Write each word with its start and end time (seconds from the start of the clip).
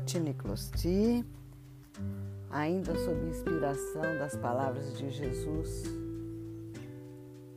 Otiniclosti, 0.00 1.24
ainda 2.50 2.96
sob 2.96 3.28
inspiração 3.28 4.02
das 4.18 4.34
palavras 4.34 4.96
de 4.96 5.10
Jesus 5.10 5.84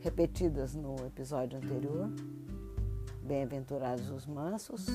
repetidas 0.01 0.75
no 0.75 0.93
episódio 1.05 1.57
anterior. 1.57 2.09
Bem-aventurados 3.23 4.09
os 4.09 4.27
mansos, 4.27 4.87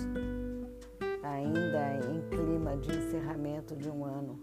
ainda 1.22 1.94
em 2.12 2.28
clima 2.28 2.76
de 2.76 2.90
encerramento 2.90 3.74
de 3.74 3.88
um 3.88 4.04
ano 4.04 4.38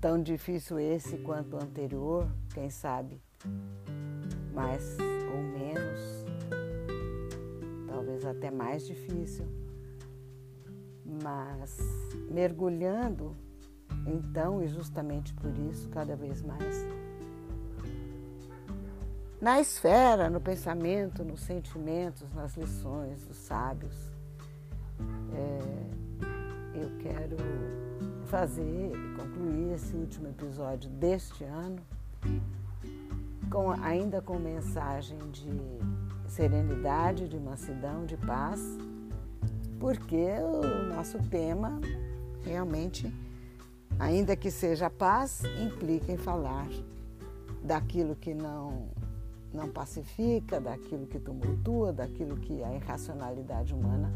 tão 0.00 0.20
difícil 0.20 0.80
esse 0.80 1.18
quanto 1.18 1.54
o 1.54 1.62
anterior, 1.62 2.28
quem 2.52 2.68
sabe, 2.70 3.22
mais 4.52 4.98
ou 5.32 5.42
menos, 5.42 6.24
talvez 7.86 8.24
até 8.24 8.50
mais 8.50 8.84
difícil, 8.84 9.46
mas 11.22 11.78
mergulhando 12.30 13.36
então 14.06 14.62
e 14.62 14.68
justamente 14.68 15.32
por 15.34 15.56
isso, 15.70 15.88
cada 15.88 16.16
vez 16.16 16.42
mais 16.42 16.86
na 19.40 19.60
esfera, 19.60 20.30
no 20.30 20.40
pensamento, 20.40 21.22
nos 21.22 21.40
sentimentos, 21.40 22.32
nas 22.32 22.56
lições 22.56 23.22
dos 23.26 23.36
sábios. 23.36 23.94
É, 25.34 26.80
eu 26.80 26.90
quero 26.98 27.36
fazer, 28.26 28.92
concluir 29.16 29.74
esse 29.74 29.94
último 29.94 30.28
episódio 30.28 30.88
deste 30.90 31.44
ano, 31.44 31.80
com, 33.50 33.70
ainda 33.70 34.20
com 34.20 34.38
mensagem 34.38 35.18
de 35.30 35.50
serenidade, 36.28 37.28
de 37.28 37.38
mansidão, 37.38 38.04
de 38.06 38.16
paz, 38.16 38.60
porque 39.78 40.26
o 40.40 40.94
nosso 40.94 41.18
tema 41.30 41.80
realmente, 42.44 43.12
ainda 43.98 44.36
que 44.36 44.50
seja 44.50 44.88
paz, 44.88 45.42
implica 45.60 46.12
em 46.12 46.16
falar 46.16 46.68
daquilo 47.62 48.14
que 48.14 48.34
não 48.34 48.88
não 49.52 49.70
pacifica, 49.70 50.60
daquilo 50.60 51.06
que 51.06 51.18
tumultua, 51.18 51.90
daquilo 51.92 52.36
que 52.36 52.62
a 52.62 52.74
irracionalidade 52.74 53.72
humana 53.72 54.12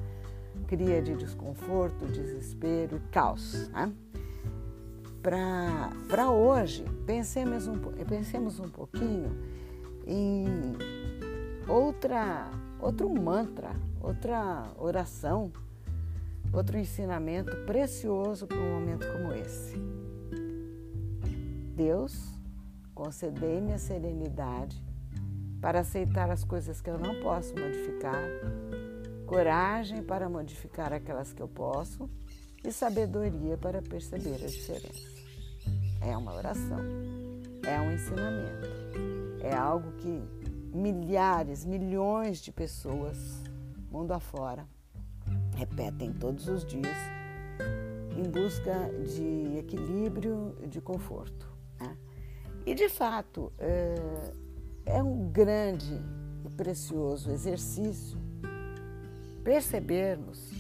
cria 0.67 1.01
de 1.01 1.17
desconforto, 1.17 2.05
desespero 2.07 2.97
e 2.97 3.01
caos. 3.11 3.69
Né? 3.71 3.93
Para 5.23 6.31
hoje, 6.31 6.85
pensemos 7.07 7.67
um, 7.67 7.79
pensemos 8.07 8.61
um 8.61 8.69
pouquinho 8.69 9.37
em 10.07 10.47
outra, 11.69 12.51
outro 12.81 13.09
mantra, 13.09 13.71
outra 14.01 14.73
oração, 14.79 15.53
outro 16.53 16.79
ensinamento 16.79 17.55
precioso 17.65 18.47
para 18.47 18.59
um 18.59 18.81
momento 18.81 19.07
como 19.13 19.33
esse. 19.35 19.77
Deus, 21.75 22.29
concedei-me 22.95 23.73
a 23.73 23.79
serenidade 23.79 24.83
para 25.61 25.81
aceitar 25.81 26.31
as 26.31 26.45
coisas 26.45 26.81
que 26.81 26.91
eu 26.91 26.99
não 26.99 27.21
posso 27.23 27.55
modificar, 27.55 28.23
coragem 29.27 30.03
para 30.03 30.29
modificar 30.29 30.93
aquelas 30.93 31.33
que 31.33 31.43
eu 31.43 31.49
posso 31.49 32.09
e 32.65 32.73
sabedoria 32.73 33.57
para 33.57 33.81
perceber 33.81 34.35
a 34.35 34.47
diferença. 34.47 35.09
É 36.01 36.17
uma 36.17 36.35
oração, 36.35 36.81
é 37.67 37.81
um 37.81 37.93
ensinamento, 37.93 38.69
é 39.43 39.55
algo 39.55 39.93
que 39.93 40.23
milhares, 40.73 41.65
milhões 41.65 42.39
de 42.41 42.53
pessoas, 42.53 43.43
mundo 43.91 44.13
afora, 44.13 44.67
repetem 45.57 46.13
todos 46.13 46.49
os 46.49 46.65
dias 46.65 46.97
em 48.17 48.29
busca 48.29 48.91
de 49.15 49.59
equilíbrio, 49.59 50.57
de 50.67 50.81
conforto. 50.81 51.47
Né? 51.81 51.97
E 52.67 52.75
de 52.75 52.89
fato, 52.89 53.53
é, 53.59 54.33
é 54.87 55.03
um 55.03 55.31
grande 55.31 56.01
e 56.45 56.51
precioso 56.51 57.31
exercício 57.31 58.19
percebermos 59.43 60.51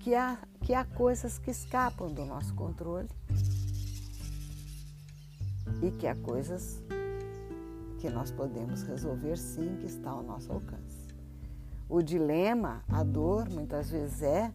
que 0.00 0.14
há, 0.14 0.38
que 0.60 0.74
há 0.74 0.84
coisas 0.84 1.38
que 1.38 1.50
escapam 1.50 2.08
do 2.08 2.24
nosso 2.24 2.54
controle 2.54 3.08
e 5.82 5.90
que 5.92 6.06
há 6.06 6.14
coisas 6.14 6.82
que 8.04 8.10
nós 8.10 8.30
podemos 8.30 8.82
resolver 8.82 9.34
sim, 9.38 9.78
que 9.80 9.86
está 9.86 10.10
ao 10.10 10.22
nosso 10.22 10.52
alcance. 10.52 11.08
O 11.88 12.02
dilema, 12.02 12.84
a 12.86 13.02
dor, 13.02 13.48
muitas 13.48 13.90
vezes 13.90 14.20
é 14.20 14.52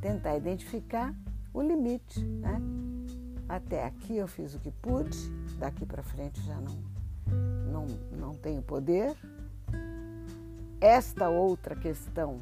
tentar 0.00 0.36
identificar 0.36 1.14
o 1.54 1.62
limite. 1.62 2.24
Né? 2.24 2.60
Até 3.48 3.86
aqui 3.86 4.16
eu 4.16 4.26
fiz 4.26 4.56
o 4.56 4.58
que 4.58 4.72
pude, 4.72 5.16
daqui 5.60 5.86
para 5.86 6.02
frente 6.02 6.42
já 6.42 6.56
não 6.56 6.76
não, 7.70 7.86
não 8.18 8.34
tenho 8.34 8.60
poder. 8.60 9.14
Esta 10.80 11.28
outra 11.28 11.76
questão 11.76 12.40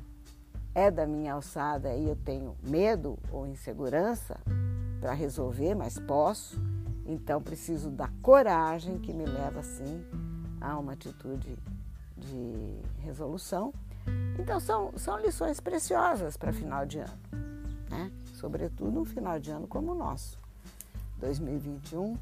é 0.75 0.91
da 0.91 1.07
minha 1.07 1.35
alçada 1.35 1.95
e 1.95 2.09
eu 2.09 2.17
tenho 2.17 2.57
medo 2.67 3.19
ou 3.31 3.47
insegurança 3.47 4.41
para 5.03 5.13
resolver, 5.13 5.75
mas 5.75 5.99
posso. 5.99 6.59
Então 7.05 7.43
preciso 7.43 7.91
da 7.91 8.09
coragem 8.23 8.99
que 8.99 9.13
me 9.13 9.27
leva 9.27 9.63
sim 9.63 10.30
a 10.61 10.79
uma 10.79 10.93
atitude 10.93 11.57
de 12.17 12.81
resolução. 13.03 13.73
Então 14.39 14.59
são, 14.61 14.93
são 14.97 15.19
lições 15.21 15.61
preciosas 15.61 16.37
para 16.37 16.53
final 16.53 16.87
de 16.87 16.99
ano, 16.99 17.19
né? 17.91 18.11
sobretudo 18.35 19.01
um 19.01 19.05
final 19.05 19.39
de 19.39 19.51
ano 19.51 19.67
como 19.67 19.93
o 19.93 19.95
nosso. 19.95 20.39
2021 21.19 22.17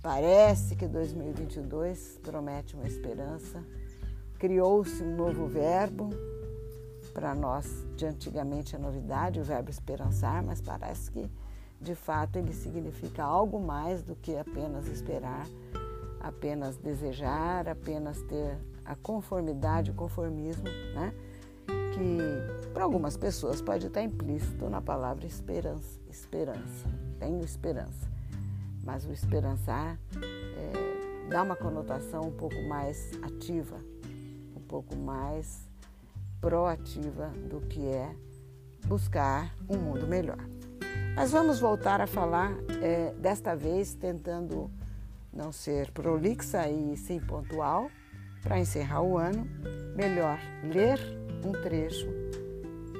Parece 0.00 0.76
que 0.76 0.86
2022 0.86 2.20
promete 2.22 2.76
uma 2.76 2.86
esperança. 2.86 3.62
Criou-se 4.38 5.02
um 5.02 5.16
novo 5.16 5.48
verbo, 5.48 6.10
para 7.12 7.34
nós 7.34 7.84
de 7.96 8.06
antigamente 8.06 8.76
a 8.76 8.78
novidade, 8.78 9.40
o 9.40 9.44
verbo 9.44 9.70
esperançar, 9.70 10.42
mas 10.42 10.60
parece 10.60 11.10
que 11.10 11.28
de 11.80 11.96
fato 11.96 12.36
ele 12.36 12.52
significa 12.52 13.24
algo 13.24 13.60
mais 13.60 14.02
do 14.02 14.14
que 14.14 14.36
apenas 14.36 14.86
esperar, 14.86 15.46
apenas 16.20 16.76
desejar, 16.76 17.68
apenas 17.68 18.22
ter 18.22 18.58
a 18.84 18.94
conformidade, 18.94 19.90
o 19.90 19.94
conformismo, 19.94 20.64
né? 20.94 21.12
Que 21.92 22.68
para 22.72 22.84
algumas 22.84 23.16
pessoas 23.16 23.60
pode 23.60 23.86
estar 23.86 24.02
implícito 24.02 24.68
na 24.70 24.80
palavra 24.80 25.26
esperança, 25.26 26.00
esperança. 26.08 26.88
Tenho 27.18 27.44
esperança 27.44 28.18
mas 28.88 29.04
o 29.04 29.12
esperançar 29.12 29.98
é, 30.16 31.28
dá 31.28 31.42
uma 31.42 31.54
conotação 31.54 32.22
um 32.22 32.32
pouco 32.32 32.56
mais 32.62 33.12
ativa, 33.22 33.76
um 34.56 34.60
pouco 34.62 34.96
mais 34.96 35.68
proativa 36.40 37.28
do 37.50 37.60
que 37.60 37.86
é 37.86 38.10
buscar 38.86 39.54
um 39.68 39.76
mundo 39.76 40.06
melhor. 40.06 40.38
Mas 41.14 41.32
vamos 41.32 41.60
voltar 41.60 42.00
a 42.00 42.06
falar, 42.06 42.52
é, 42.80 43.12
desta 43.18 43.54
vez 43.54 43.94
tentando 43.94 44.70
não 45.38 45.52
ser 45.52 45.92
prolixa 45.92 46.68
e 46.68 46.96
sim 46.96 47.20
pontual, 47.20 47.88
para 48.42 48.58
encerrar 48.58 49.02
o 49.02 49.16
ano, 49.16 49.46
melhor 49.94 50.36
ler 50.64 50.98
um 51.44 51.52
trecho, 51.52 52.08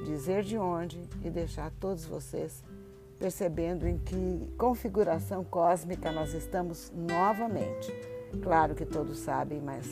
dizer 0.06 0.44
de 0.44 0.56
onde 0.56 1.02
e 1.24 1.28
deixar 1.28 1.72
todos 1.80 2.06
vocês 2.06 2.62
percebendo 3.18 3.88
em 3.88 3.98
que 3.98 4.48
configuração 4.56 5.42
cósmica 5.42 6.12
nós 6.12 6.32
estamos 6.32 6.92
novamente. 6.94 7.92
Claro 8.40 8.76
que 8.76 8.86
todos 8.86 9.18
sabem, 9.18 9.60
mas 9.60 9.88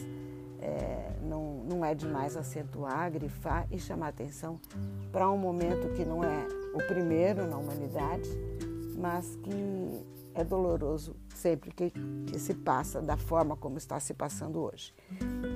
é, 0.60 1.10
não, 1.22 1.64
não 1.64 1.84
é 1.84 1.96
demais 1.96 2.36
acentuar, 2.36 3.10
grifar 3.10 3.66
e 3.72 3.78
chamar 3.78 4.08
atenção 4.08 4.60
para 5.10 5.28
um 5.28 5.36
momento 5.36 5.92
que 5.96 6.04
não 6.04 6.22
é 6.22 6.46
o 6.74 6.86
primeiro 6.86 7.44
na 7.44 7.56
humanidade, 7.56 8.30
mas 8.96 9.36
que 9.42 10.15
é 10.36 10.44
doloroso 10.44 11.16
sempre 11.34 11.70
que, 11.70 11.90
que 11.90 12.38
se 12.38 12.54
passa 12.54 13.00
da 13.00 13.16
forma 13.16 13.56
como 13.56 13.78
está 13.78 13.98
se 13.98 14.14
passando 14.14 14.60
hoje. 14.60 14.94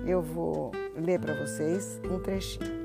Eu 0.06 0.22
vou 0.22 0.72
ler 0.96 1.20
para 1.20 1.34
vocês 1.34 2.00
um 2.10 2.18
trechinho. 2.18 2.80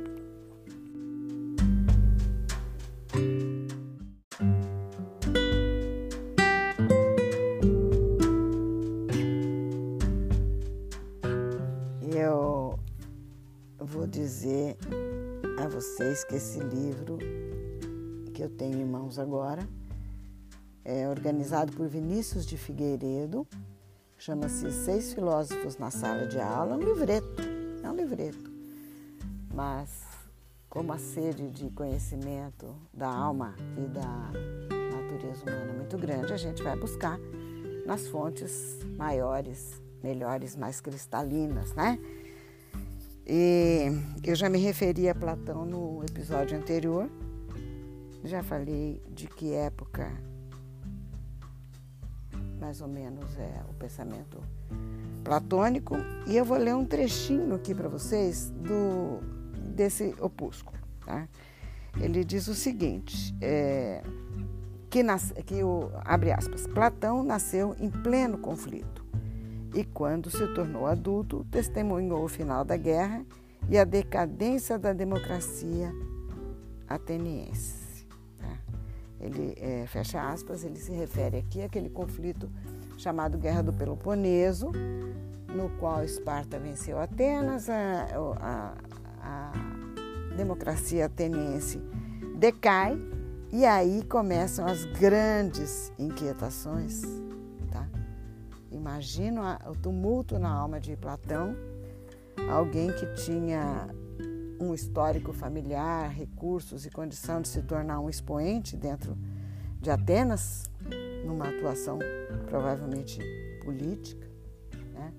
vocês 15.76 16.24
que 16.24 16.36
esse 16.36 16.60
livro 16.60 17.18
que 18.34 18.42
eu 18.42 18.50
tenho 18.50 18.80
em 18.80 18.86
mãos 18.86 19.20
agora 19.20 19.68
é 20.86 21.10
organizado 21.10 21.74
por 21.74 21.88
Vinícius 21.88 22.46
de 22.46 22.58
Figueiredo, 22.58 23.48
chama-se 24.20 24.72
Seis 24.72 25.14
Filósofos 25.14 25.78
na 25.78 25.90
Sala 25.90 26.28
de 26.28 26.40
Aula, 26.40 26.76
é 26.76 26.78
um 26.78 26.80
livreto, 26.80 27.42
é 27.84 27.90
um 27.90 27.96
livreto, 27.96 28.52
mas 29.52 30.04
como 30.70 30.94
a 30.94 31.00
sede 31.00 31.50
de 31.50 31.72
conhecimento 31.72 32.76
da 32.94 33.10
alma 33.10 33.56
e 33.78 33.88
da 33.88 34.32
natureza 34.96 35.42
humana 35.44 35.72
é 35.72 35.78
muito 35.78 35.98
grande, 35.98 36.32
a 36.32 36.38
gente 36.38 36.62
vai 36.62 36.78
buscar 36.78 37.18
nas 37.88 38.08
fontes 38.08 38.80
maiores, 38.96 39.82
melhores, 40.04 40.56
mais 40.56 40.80
cristalinas, 40.80 41.74
né? 41.74 41.98
E 43.26 43.88
eu 44.24 44.36
já 44.36 44.50
me 44.50 44.60
referi 44.60 45.10
a 45.10 45.16
Platão 45.16 45.66
no 45.66 46.04
episódio 46.04 46.56
anterior, 46.56 47.10
já 48.24 48.44
falei 48.44 49.02
de 49.10 49.28
que 49.28 49.54
época 49.54 50.12
mais 52.66 52.82
ou 52.82 52.88
menos 52.88 53.38
é 53.38 53.62
o 53.70 53.74
pensamento 53.76 54.42
platônico 55.24 55.96
e 56.26 56.36
eu 56.36 56.44
vou 56.44 56.58
ler 56.58 56.74
um 56.74 56.84
trechinho 56.84 57.54
aqui 57.54 57.76
para 57.76 57.88
vocês 57.88 58.50
do 58.50 59.20
desse 59.76 60.16
opúsculo. 60.20 60.76
Tá? 61.06 61.28
Ele 62.02 62.24
diz 62.24 62.48
o 62.48 62.56
seguinte, 62.56 63.36
é, 63.40 64.02
que, 64.90 65.04
nas, 65.04 65.32
que 65.46 65.64
o, 65.64 65.92
abre 66.04 66.32
aspas, 66.32 66.66
Platão 66.66 67.22
nasceu 67.22 67.76
em 67.80 67.92
pleno 67.92 68.40
conflito 68.40 69.06
e 69.76 69.84
quando 69.84 70.32
se 70.32 70.48
tornou 70.56 70.88
adulto 70.88 71.46
testemunhou 71.52 72.24
o 72.24 72.28
final 72.28 72.66
da 72.66 72.78
guerra 72.78 73.24
e 73.70 73.78
a 73.78 73.84
decadência 73.84 74.80
da 74.80 74.92
democracia 74.92 75.94
ateniense. 76.88 77.85
Ele 79.26 79.56
é, 79.58 79.86
fecha 79.88 80.22
aspas, 80.22 80.64
ele 80.64 80.78
se 80.78 80.92
refere 80.92 81.38
aqui 81.38 81.62
àquele 81.62 81.90
conflito 81.90 82.50
chamado 82.98 83.38
Guerra 83.38 83.64
do 83.64 83.74
Peloponeso, 83.74 84.72
no 85.54 85.70
qual 85.80 86.04
Esparta 86.04 86.60
venceu 86.60 87.00
Atenas, 87.00 87.70
a, 87.70 88.08
a, 88.40 88.74
a 89.22 90.36
democracia 90.36 91.06
ateniense 91.06 91.82
decai 92.38 93.00
e 93.52 93.66
aí 93.66 94.04
começam 94.04 94.66
as 94.66 94.86
grandes 94.86 95.92
inquietações. 95.98 97.02
Tá? 97.72 97.88
Imagino 98.72 99.42
o 99.66 99.76
tumulto 99.76 100.38
na 100.38 100.50
alma 100.50 100.80
de 100.80 100.96
Platão, 100.98 101.56
alguém 102.50 102.92
que 102.92 103.06
tinha 103.14 103.88
um 104.60 104.74
histórico 104.74 105.34
familiar, 105.34 106.10
recursos 106.10 106.86
e 106.86 106.90
condição 106.90 107.42
de 107.42 107.48
se 107.48 107.62
tornar 107.62 108.00
um 108.00 108.10
expoente 108.10 108.76
dentro 108.76 109.18
de 109.82 109.90
Atenas, 109.90 110.70
numa 111.26 111.50
atuação 111.50 112.00
provavelmente 112.48 113.20
política. 113.64 114.28
Né? 114.94 115.14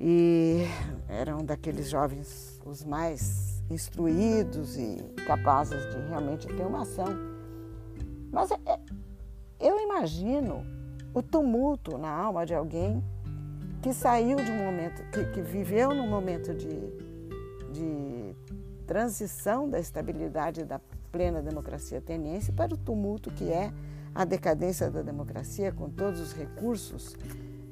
E 0.00 0.64
eram 1.08 1.44
daqueles 1.44 1.88
jovens 1.88 2.60
os 2.64 2.84
mais 2.84 3.62
instruídos 3.70 4.76
e 4.76 4.96
capazes 5.26 5.78
de 5.90 6.08
realmente 6.08 6.46
ter 6.46 6.66
uma 6.66 6.82
ação. 6.82 7.08
Mas 8.30 8.50
é, 8.50 8.58
é, 8.66 8.80
eu 9.60 9.78
imagino 9.80 10.64
o 11.14 11.22
tumulto 11.22 11.98
na 11.98 12.10
alma 12.10 12.46
de 12.46 12.54
alguém 12.54 13.02
que 13.82 13.92
saiu 13.92 14.36
de 14.36 14.50
um 14.50 14.64
momento, 14.64 15.02
que, 15.10 15.24
que 15.26 15.42
viveu 15.42 15.92
num 15.94 16.08
momento 16.08 16.54
de, 16.54 16.68
de 17.72 18.34
transição 18.86 19.68
da 19.68 19.80
estabilidade 19.80 20.64
da 20.64 20.80
plena 21.10 21.42
democracia 21.42 21.98
ateniense 21.98 22.52
para 22.52 22.74
o 22.74 22.76
tumulto 22.76 23.30
que 23.30 23.50
é 23.50 23.72
a 24.14 24.24
decadência 24.24 24.90
da 24.90 25.02
democracia 25.02 25.72
com 25.72 25.88
todos 25.88 26.20
os 26.20 26.32
recursos 26.32 27.16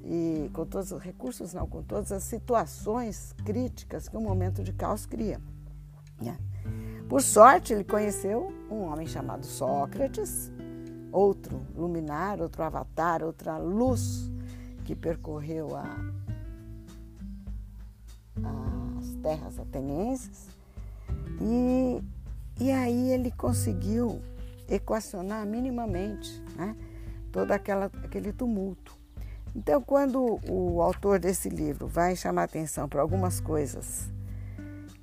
e 0.04 0.50
com 0.52 0.64
todos 0.64 0.92
os 0.92 1.02
recursos 1.02 1.52
não, 1.52 1.66
com 1.66 1.82
todas 1.82 2.10
as 2.10 2.22
situações 2.22 3.34
críticas 3.44 4.08
que 4.08 4.16
um 4.16 4.22
momento 4.22 4.62
de 4.62 4.72
caos 4.72 5.04
cria. 5.04 5.40
Né? 6.20 6.36
Por 7.08 7.22
sorte, 7.22 7.72
ele 7.72 7.84
conheceu 7.84 8.52
um 8.70 8.82
homem 8.82 9.06
chamado 9.06 9.44
Sócrates, 9.44 10.50
outro 11.12 11.60
luminar, 11.74 12.40
outro 12.40 12.62
avatar, 12.62 13.22
outra 13.22 13.58
luz 13.58 14.30
que 14.84 14.94
percorreu 14.94 15.76
a, 15.76 15.84
as 18.42 18.69
terras 19.22 19.58
atenienses. 19.58 20.48
E, 21.40 22.02
e 22.62 22.70
aí 22.70 23.12
ele 23.12 23.30
conseguiu 23.30 24.20
equacionar 24.68 25.46
minimamente 25.46 26.42
né, 26.56 26.76
todo 27.32 27.50
aquela, 27.52 27.86
aquele 28.04 28.32
tumulto. 28.32 28.94
Então, 29.54 29.82
quando 29.82 30.38
o 30.48 30.80
autor 30.80 31.18
desse 31.18 31.48
livro 31.48 31.88
vai 31.88 32.14
chamar 32.14 32.44
atenção 32.44 32.88
para 32.88 33.02
algumas 33.02 33.40
coisas 33.40 34.08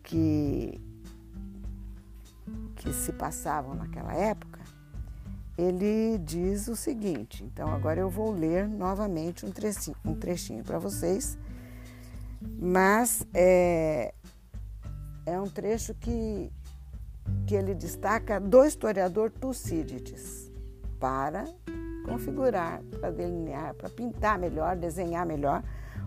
que, 0.04 0.80
que 2.78 2.94
se 2.94 3.12
passavam 3.12 3.76
naquela 3.76 4.14
época, 4.14 4.62
ele 5.58 6.18
diz 6.20 6.68
o 6.70 6.76
seguinte. 6.76 7.44
Então, 7.44 7.74
agora 7.74 8.00
eu 8.00 8.10
vou 8.10 8.32
ler 8.32 8.70
novamente 8.70 9.46
um 9.46 9.52
trechinho, 9.52 9.98
um 10.06 10.16
trechinho 10.16 10.64
para 10.64 10.80
vocês, 10.80 11.38
mas 12.42 13.26
é, 13.34 14.14
é 15.26 15.40
um 15.40 15.48
trecho 15.48 15.94
que 15.96 16.52
que 17.46 17.56
ele 17.56 17.74
destaca 17.74 18.40
do 18.40 18.64
historiador 18.64 19.30
Tucídides 19.30 20.52
para 21.00 21.46
configurar, 22.06 22.82
para 23.00 23.12
delinear, 23.12 23.74
para 23.74 23.90
pintar 23.90 24.40
melhor, 24.40 24.76
desenhar 24.76 25.26
melhor 25.26 25.64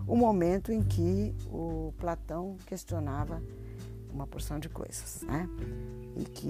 o 0.07 0.15
momento 0.15 0.71
em 0.71 0.81
que 0.81 1.35
o 1.47 1.93
Platão 1.99 2.57
questionava 2.65 3.41
uma 4.11 4.27
porção 4.27 4.59
de 4.59 4.67
coisas, 4.67 5.21
né? 5.21 5.47
E 6.17 6.23
que 6.23 6.49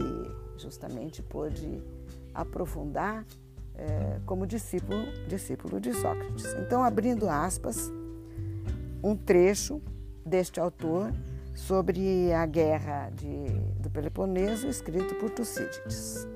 justamente 0.57 1.21
pôde 1.21 1.83
aprofundar 2.33 3.25
é, 3.75 4.19
como 4.25 4.47
discípulo, 4.47 5.03
discípulo 5.27 5.79
de 5.79 5.93
Sócrates. 5.93 6.45
Então, 6.55 6.83
abrindo 6.83 7.29
aspas, 7.29 7.91
um 9.03 9.15
trecho 9.15 9.81
deste 10.25 10.59
autor 10.59 11.11
sobre 11.53 12.31
a 12.33 12.45
guerra 12.45 13.09
de, 13.09 13.49
do 13.79 13.89
Peloponeso, 13.89 14.67
escrito 14.67 15.15
por 15.15 15.29
Tucídides. 15.29 16.27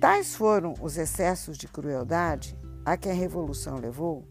Tais 0.00 0.34
foram 0.34 0.74
os 0.80 0.96
excessos 0.96 1.58
de 1.58 1.68
crueldade 1.68 2.56
a 2.84 2.96
que 2.96 3.08
a 3.08 3.12
revolução 3.12 3.78
levou, 3.78 4.24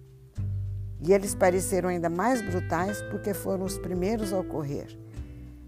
e 0.99 1.13
eles 1.13 1.35
pareceram 1.35 1.89
ainda 1.89 2.09
mais 2.09 2.41
brutais 2.41 3.01
porque 3.03 3.33
foram 3.33 3.65
os 3.65 3.77
primeiros 3.77 4.33
a 4.33 4.39
ocorrer. 4.39 4.87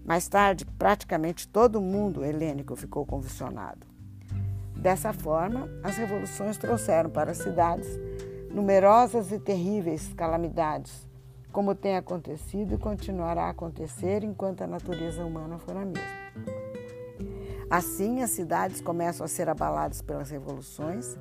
Mais 0.04 0.26
tarde, 0.26 0.64
praticamente 0.64 1.46
todo 1.46 1.76
o 1.76 1.82
mundo 1.82 2.24
helênico 2.24 2.74
ficou 2.74 3.06
convulsionado. 3.06 3.86
Dessa 4.76 5.12
forma, 5.12 5.68
as 5.82 5.96
revoluções 5.96 6.56
trouxeram 6.56 7.08
para 7.08 7.30
as 7.30 7.38
cidades 7.38 7.86
numerosas 8.52 9.32
e 9.32 9.38
terríveis 9.38 10.12
calamidades, 10.14 11.08
como 11.50 11.74
tem 11.74 11.96
acontecido 11.96 12.74
e 12.74 12.78
continuará 12.78 13.44
a 13.44 13.50
acontecer 13.50 14.22
enquanto 14.22 14.62
a 14.62 14.66
natureza 14.66 15.24
humana 15.24 15.58
for 15.58 15.76
a 15.76 15.84
mesma. 15.84 16.22
Assim, 17.70 18.22
as 18.22 18.30
cidades 18.30 18.80
começam 18.80 19.24
a 19.24 19.28
ser 19.28 19.48
abaladas 19.48 20.02
pelas 20.02 20.30
revoluções 20.30 21.18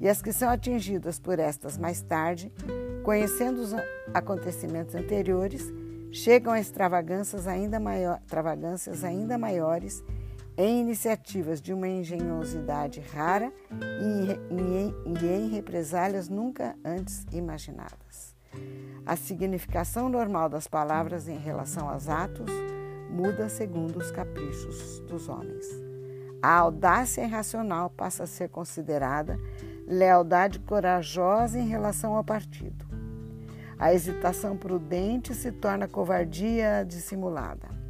e 0.00 0.08
as 0.08 0.22
que 0.22 0.32
são 0.32 0.48
atingidas 0.48 1.18
por 1.18 1.38
estas 1.38 1.76
mais 1.76 2.00
tarde, 2.00 2.50
conhecendo 3.04 3.60
os 3.60 3.74
acontecimentos 4.14 4.94
anteriores, 4.94 5.70
chegam 6.10 6.52
a 6.52 6.60
extravagâncias 6.60 7.46
ainda, 7.46 7.78
maior, 7.78 8.18
extravagâncias 8.22 9.04
ainda 9.04 9.36
maiores 9.36 10.02
em 10.56 10.80
iniciativas 10.80 11.60
de 11.60 11.72
uma 11.72 11.88
engenhosidade 11.88 13.00
rara 13.00 13.52
e 13.70 14.32
em, 14.54 14.94
e 15.06 15.26
em 15.26 15.48
represálias 15.48 16.28
nunca 16.28 16.76
antes 16.84 17.26
imaginadas. 17.32 18.34
A 19.04 19.16
significação 19.16 20.08
normal 20.08 20.48
das 20.48 20.68
palavras 20.68 21.26
em 21.26 21.38
relação 21.38 21.88
aos 21.88 22.08
atos 22.08 22.50
muda 23.10 23.48
segundo 23.48 23.96
os 23.96 24.10
caprichos 24.10 25.00
dos 25.00 25.28
homens. 25.28 25.66
A 26.40 26.56
audácia 26.56 27.22
irracional 27.22 27.90
passa 27.90 28.24
a 28.24 28.26
ser 28.26 28.48
considerada 28.48 29.38
lealdade 29.86 30.58
corajosa 30.60 31.58
em 31.58 31.68
relação 31.68 32.14
ao 32.14 32.24
partido. 32.24 32.84
A 33.78 33.92
hesitação 33.92 34.56
prudente 34.56 35.34
se 35.34 35.50
torna 35.50 35.88
covardia 35.88 36.84
dissimulada. 36.86 37.81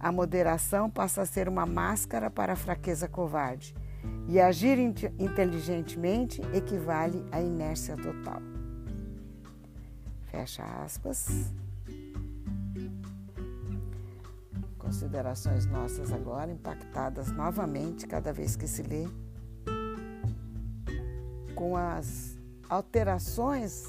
A 0.00 0.12
moderação 0.12 0.88
passa 0.88 1.22
a 1.22 1.26
ser 1.26 1.48
uma 1.48 1.66
máscara 1.66 2.30
para 2.30 2.52
a 2.52 2.56
fraqueza 2.56 3.08
covarde. 3.08 3.74
E 4.28 4.38
agir 4.38 4.78
inteligentemente 4.78 6.40
equivale 6.54 7.24
à 7.32 7.40
inércia 7.40 7.96
total. 7.96 8.40
Fecha 10.30 10.62
aspas. 10.84 11.52
Considerações 14.78 15.66
nossas 15.66 16.12
agora, 16.12 16.50
impactadas 16.52 17.32
novamente 17.32 18.06
cada 18.06 18.32
vez 18.32 18.54
que 18.54 18.68
se 18.68 18.82
lê, 18.82 19.06
com 21.54 21.76
as 21.76 22.38
alterações 22.68 23.84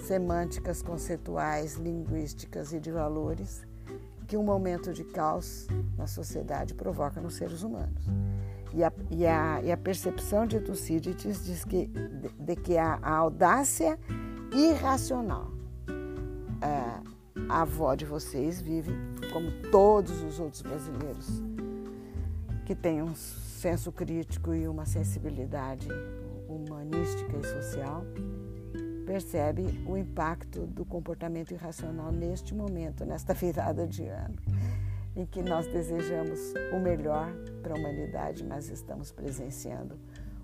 semânticas, 0.00 0.82
conceituais, 0.82 1.74
linguísticas 1.74 2.72
e 2.72 2.80
de 2.80 2.90
valores 2.90 3.69
que 4.30 4.36
um 4.36 4.44
momento 4.44 4.92
de 4.92 5.02
caos 5.02 5.66
na 5.98 6.06
sociedade 6.06 6.72
provoca 6.72 7.20
nos 7.20 7.34
seres 7.34 7.64
humanos. 7.64 8.06
E 8.72 8.84
a, 8.84 8.92
e 9.10 9.26
a, 9.26 9.60
e 9.60 9.72
a 9.72 9.76
percepção 9.76 10.46
de 10.46 10.60
Tucídides 10.60 11.44
diz 11.44 11.64
que, 11.64 11.88
de, 11.88 12.28
de 12.28 12.54
que 12.54 12.78
a, 12.78 13.00
a, 13.02 13.16
audácia 13.16 13.98
irracional. 14.54 15.50
É, 16.62 17.00
a 17.48 17.62
avó 17.62 17.96
de 17.96 18.04
vocês 18.04 18.60
vive 18.60 18.92
como 19.32 19.50
todos 19.72 20.22
os 20.22 20.38
outros 20.38 20.62
brasileiros 20.62 21.42
que 22.66 22.76
têm 22.76 23.02
um 23.02 23.16
senso 23.16 23.90
crítico 23.90 24.54
e 24.54 24.68
uma 24.68 24.86
sensibilidade 24.86 25.88
humanística 26.48 27.36
e 27.36 27.44
social, 27.44 28.04
percebe 29.10 29.82
o 29.88 29.96
impacto 29.96 30.68
do 30.68 30.84
comportamento 30.84 31.50
irracional 31.50 32.12
neste 32.12 32.54
momento, 32.54 33.04
nesta 33.04 33.34
virada 33.34 33.84
de 33.84 34.06
ano 34.06 34.36
em 35.16 35.26
que 35.26 35.42
nós 35.42 35.66
desejamos 35.66 36.38
o 36.72 36.78
melhor 36.78 37.32
para 37.60 37.74
a 37.74 37.76
humanidade, 37.76 38.44
mas 38.44 38.68
estamos 38.68 39.10
presenciando 39.10 39.98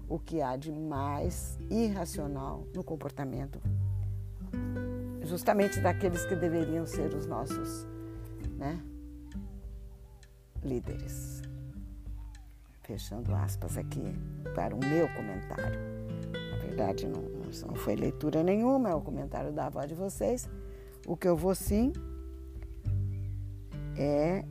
o 0.08 0.18
que 0.18 0.42
há 0.42 0.56
de 0.56 0.72
mais 0.72 1.56
irracional 1.70 2.66
no 2.74 2.82
comportamento, 2.82 3.60
justamente 5.22 5.78
daqueles 5.78 6.26
que 6.26 6.34
deveriam 6.34 6.84
ser 6.84 7.14
os 7.14 7.24
nossos 7.24 7.86
né, 8.58 8.82
líderes. 10.64 11.40
Fechando 12.82 13.32
aspas 13.32 13.78
aqui 13.78 14.12
para 14.56 14.74
o 14.74 14.78
meu 14.84 15.08
comentário. 15.14 15.78
Na 16.50 16.56
verdade, 16.58 17.06
não, 17.06 17.35
não 17.66 17.74
foi 17.74 17.96
leitura 17.96 18.42
nenhuma, 18.42 18.90
é 18.90 18.94
o 18.94 19.00
comentário 19.00 19.52
da 19.52 19.66
avó 19.66 19.84
de 19.84 19.94
vocês. 19.94 20.48
O 21.06 21.16
que 21.16 21.28
eu 21.28 21.36
vou 21.36 21.54
sim 21.54 21.92
é 23.96 24.44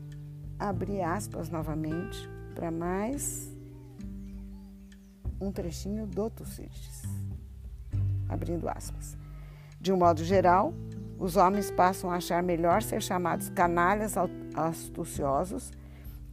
abrir 0.57 1.01
aspas 1.01 1.49
novamente 1.49 2.29
para 2.53 2.71
mais 2.71 3.53
um 5.39 5.51
trechinho 5.51 6.07
do 6.07 6.29
Tucídides. 6.29 7.03
Abrindo 8.29 8.67
aspas. 8.69 9.17
De 9.79 9.91
um 9.91 9.97
modo 9.97 10.23
geral, 10.23 10.73
os 11.19 11.35
homens 11.35 11.71
passam 11.71 12.11
a 12.11 12.15
achar 12.15 12.41
melhor 12.41 12.81
ser 12.81 13.01
chamados 13.01 13.49
canalhas 13.49 14.15
astuciosos 14.55 15.71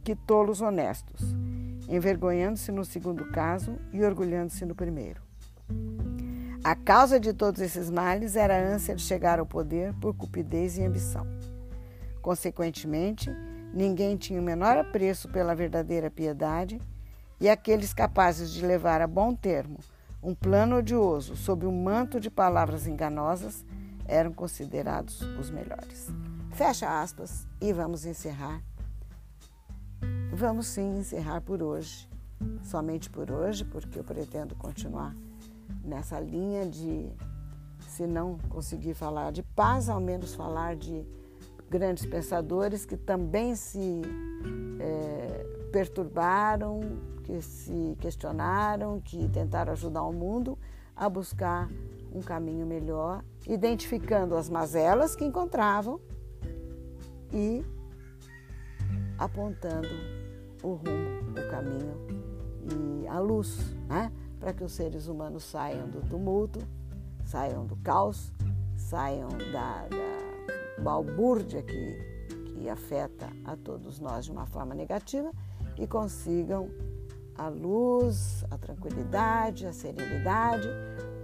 que 0.03 0.15
tolos 0.15 0.61
honestos, 0.61 1.21
envergonhando-se 1.87 2.71
no 2.71 2.83
segundo 2.83 3.29
caso 3.31 3.77
e 3.91 4.03
orgulhando-se 4.03 4.65
no 4.65 4.75
primeiro. 4.75 5.22
A 6.63 6.75
causa 6.75 7.19
de 7.19 7.33
todos 7.33 7.61
esses 7.61 7.89
males 7.89 8.35
era 8.35 8.57
a 8.57 8.73
ânsia 8.73 8.95
de 8.95 9.01
chegar 9.01 9.39
ao 9.39 9.45
poder 9.45 9.93
por 9.95 10.15
cupidez 10.15 10.77
e 10.77 10.83
ambição. 10.83 11.27
Consequentemente, 12.21 13.29
Ninguém 13.73 14.15
tinha 14.15 14.39
o 14.39 14.43
menor 14.43 14.77
apreço 14.77 15.27
pela 15.27 15.55
verdadeira 15.55 16.11
piedade, 16.11 16.79
e 17.41 17.49
aqueles 17.49 17.91
capazes 17.91 18.51
de 18.53 18.63
levar 18.63 19.01
a 19.01 19.07
bom 19.07 19.33
termo 19.33 19.79
um 20.21 20.35
plano 20.35 20.77
odioso 20.77 21.35
sob 21.35 21.65
um 21.65 21.83
manto 21.83 22.19
de 22.19 22.29
palavras 22.29 22.87
enganosas 22.87 23.65
eram 24.05 24.31
considerados 24.31 25.21
os 25.21 25.49
melhores. 25.49 26.07
Fecha 26.51 27.01
aspas 27.01 27.47
e 27.59 27.73
vamos 27.73 28.05
encerrar. 28.05 28.61
Vamos 30.31 30.67
sim 30.67 30.99
encerrar 30.99 31.41
por 31.41 31.61
hoje, 31.61 32.07
somente 32.61 33.09
por 33.09 33.31
hoje, 33.31 33.65
porque 33.65 33.99
eu 33.99 34.03
pretendo 34.03 34.55
continuar 34.55 35.13
nessa 35.83 36.19
linha 36.19 36.65
de, 36.65 37.11
se 37.87 38.05
não 38.07 38.37
conseguir 38.49 38.93
falar 38.93 39.31
de 39.31 39.43
paz, 39.43 39.89
ao 39.89 39.99
menos 39.99 40.35
falar 40.35 40.75
de 40.75 41.05
grandes 41.69 42.05
pensadores 42.05 42.85
que 42.85 42.95
também 42.95 43.55
se 43.55 44.01
é, 44.79 45.69
perturbaram, 45.71 46.81
que 47.23 47.41
se 47.41 47.97
questionaram, 47.99 49.01
que 49.01 49.27
tentaram 49.29 49.73
ajudar 49.73 50.03
o 50.03 50.13
mundo 50.13 50.57
a 50.95 51.09
buscar 51.09 51.69
um 52.13 52.21
caminho 52.21 52.65
melhor, 52.65 53.23
identificando 53.47 54.35
as 54.35 54.49
mazelas 54.49 55.15
que 55.15 55.25
encontravam 55.25 55.99
e 57.31 57.65
apontando 59.17 59.87
o 60.61 60.73
rumo, 60.73 61.31
o 61.31 61.49
caminho 61.49 61.95
e 63.01 63.07
a 63.07 63.19
luz, 63.19 63.75
né? 63.87 64.11
Para 64.43 64.51
que 64.51 64.61
os 64.61 64.73
seres 64.73 65.07
humanos 65.07 65.45
saiam 65.45 65.87
do 65.87 66.01
tumulto, 66.01 66.59
saiam 67.23 67.65
do 67.65 67.77
caos, 67.77 68.29
saiam 68.75 69.29
da, 69.29 69.87
da 69.87 70.83
balbúrdia 70.83 71.63
que, 71.63 72.27
que 72.47 72.67
afeta 72.67 73.29
a 73.45 73.55
todos 73.55 74.01
nós 74.01 74.25
de 74.25 74.31
uma 74.33 74.45
forma 74.45 74.75
negativa 74.75 75.31
e 75.77 75.87
consigam 75.87 76.69
a 77.37 77.47
luz, 77.47 78.43
a 78.51 78.57
tranquilidade, 78.57 79.65
a 79.65 79.71
serenidade 79.71 80.67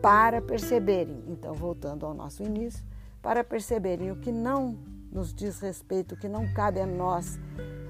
para 0.02 0.42
perceberem, 0.42 1.22
então 1.28 1.54
voltando 1.54 2.06
ao 2.06 2.14
nosso 2.14 2.42
início, 2.42 2.86
para 3.22 3.44
perceberem 3.44 4.12
o 4.12 4.16
que 4.16 4.32
não 4.32 4.78
nos 5.12 5.34
diz 5.34 5.60
respeito, 5.60 6.16
o 6.16 6.18
que 6.18 6.30
não 6.30 6.54
cabe 6.54 6.80
a 6.80 6.88
nós, 6.88 7.38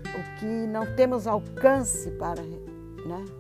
o 0.08 0.40
que 0.40 0.66
não 0.66 0.96
temos 0.96 1.28
alcance 1.28 2.10
para 2.14 2.42
né, 2.42 3.39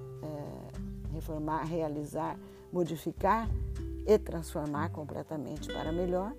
reformar, 1.19 1.63
realizar, 1.65 2.39
modificar 2.71 3.49
e 4.07 4.17
transformar 4.17 4.89
completamente 4.89 5.71
para 5.71 5.91
melhor 5.91 6.33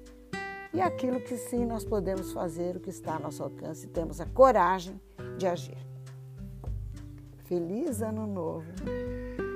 e 0.73 0.81
aquilo 0.81 1.21
que 1.21 1.37
sim 1.37 1.67
nós 1.67 1.85
podemos 1.85 2.33
fazer, 2.33 2.77
o 2.77 2.81
que 2.81 2.91
está 2.91 3.15
ao 3.15 3.21
nosso 3.21 3.43
alcance, 3.43 3.89
temos 3.89 4.21
a 4.21 4.27
coragem 4.27 5.01
de 5.37 5.47
agir. 5.47 5.77
Feliz 7.45 8.01
Ano 8.01 8.27
Novo 8.27 8.67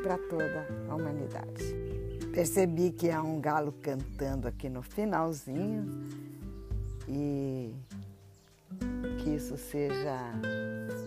para 0.03 0.19
toda 0.19 0.67
a 0.89 0.95
humanidade. 0.95 1.73
Percebi 2.33 2.91
que 2.91 3.11
há 3.11 3.23
um 3.23 3.41
galo 3.41 3.73
cantando 3.81 4.49
aqui 4.49 4.69
no 4.69 4.83
finalzinho 4.83 5.87
e 7.09 7.73
que 9.23 9.31
isso 9.31 9.57
seja 9.57 10.19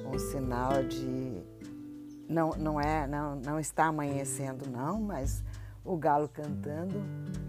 um 0.09 0.17
sinal 0.17 0.83
de 0.83 1.43
não, 2.29 2.51
não 2.51 2.79
é 2.79 3.07
não, 3.07 3.35
não 3.35 3.59
está 3.59 3.85
amanhecendo 3.85 4.69
não, 4.69 4.99
mas 4.99 5.43
o 5.83 5.95
galo 5.95 6.27
cantando 6.27 7.01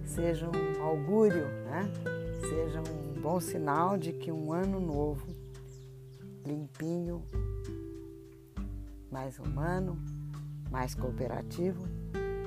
seja 0.05 0.49
um 0.49 0.83
augúrio, 0.83 1.47
né? 1.65 1.91
seja 2.49 2.81
um 2.81 3.21
bom 3.21 3.41
sinal 3.41 3.99
de 3.99 4.13
que 4.13 4.31
um 4.31 4.53
ano 4.53 4.81
novo, 4.81 5.27
limpinho, 6.47 7.23
mais 9.11 9.39
humano, 9.39 9.99
mais 10.71 10.95
cooperativo, 10.95 11.85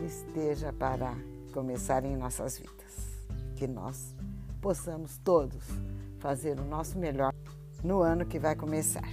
esteja 0.05 0.71
para 0.71 1.13
começar 1.53 2.05
em 2.05 2.15
nossas 2.15 2.57
vidas. 2.57 3.19
Que 3.55 3.67
nós 3.67 4.15
possamos 4.61 5.17
todos 5.19 5.63
fazer 6.19 6.59
o 6.59 6.63
nosso 6.63 6.97
melhor 6.97 7.33
no 7.83 8.01
ano 8.01 8.25
que 8.25 8.39
vai 8.39 8.55
começar. 8.55 9.07